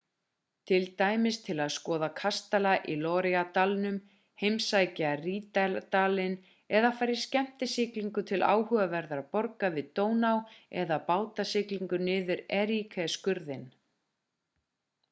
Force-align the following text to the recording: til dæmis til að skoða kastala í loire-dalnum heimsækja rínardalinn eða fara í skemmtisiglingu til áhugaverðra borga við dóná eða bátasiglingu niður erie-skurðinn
til 0.69 0.85
dæmis 0.99 1.35
til 1.47 1.59
að 1.65 1.71
skoða 1.73 2.07
kastala 2.19 2.71
í 2.93 2.95
loire-dalnum 3.01 3.99
heimsækja 4.43 5.11
rínardalinn 5.19 6.33
eða 6.81 6.91
fara 7.03 7.17
í 7.17 7.21
skemmtisiglingu 7.25 8.25
til 8.33 8.41
áhugaverðra 8.49 9.23
borga 9.37 9.73
við 9.79 9.93
dóná 10.03 10.35
eða 10.85 11.01
bátasiglingu 11.13 12.01
niður 12.09 12.45
erie-skurðinn 12.65 13.69